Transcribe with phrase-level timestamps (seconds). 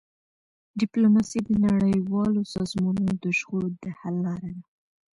[0.79, 4.63] ډيپلوماسي د نړیوالو سازمانونو د شخړو د حل لاره ده.